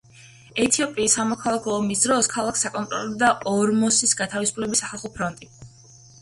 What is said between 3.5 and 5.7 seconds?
ორომოს გათავისუფლების სახალხო ფრონტი.